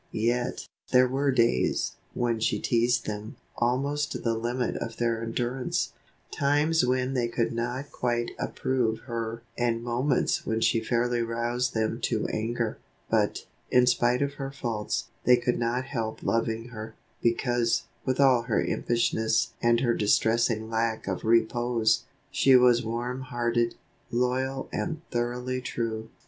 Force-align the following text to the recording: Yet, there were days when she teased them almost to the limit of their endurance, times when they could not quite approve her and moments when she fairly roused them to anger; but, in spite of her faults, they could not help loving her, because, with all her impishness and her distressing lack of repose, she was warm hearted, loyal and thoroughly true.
Yet, 0.11 0.67
there 0.91 1.07
were 1.07 1.29
days 1.31 1.91
when 2.15 2.39
she 2.39 2.57
teased 2.59 3.05
them 3.05 3.35
almost 3.57 4.11
to 4.13 4.17
the 4.17 4.33
limit 4.33 4.75
of 4.77 4.97
their 4.97 5.21
endurance, 5.21 5.93
times 6.31 6.83
when 6.83 7.13
they 7.13 7.27
could 7.27 7.53
not 7.53 7.91
quite 7.91 8.31
approve 8.39 9.01
her 9.01 9.43
and 9.59 9.83
moments 9.83 10.43
when 10.43 10.59
she 10.59 10.79
fairly 10.83 11.21
roused 11.21 11.75
them 11.75 12.01
to 12.01 12.25
anger; 12.29 12.79
but, 13.11 13.45
in 13.69 13.85
spite 13.85 14.23
of 14.23 14.33
her 14.41 14.49
faults, 14.49 15.09
they 15.25 15.37
could 15.37 15.59
not 15.59 15.85
help 15.85 16.23
loving 16.23 16.69
her, 16.69 16.95
because, 17.21 17.83
with 18.03 18.19
all 18.19 18.41
her 18.47 18.59
impishness 18.59 19.51
and 19.61 19.81
her 19.81 19.93
distressing 19.93 20.67
lack 20.67 21.05
of 21.07 21.23
repose, 21.23 22.05
she 22.31 22.55
was 22.55 22.83
warm 22.83 23.21
hearted, 23.21 23.75
loyal 24.09 24.67
and 24.73 25.03
thoroughly 25.11 25.61
true. 25.61 26.09